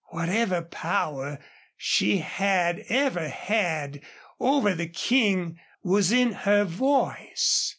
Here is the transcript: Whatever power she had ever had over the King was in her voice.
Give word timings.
Whatever 0.05 0.63
power 0.63 1.37
she 1.77 2.17
had 2.17 2.79
ever 2.89 3.29
had 3.29 4.01
over 4.39 4.73
the 4.73 4.87
King 4.87 5.59
was 5.83 6.11
in 6.11 6.31
her 6.31 6.63
voice. 6.63 7.69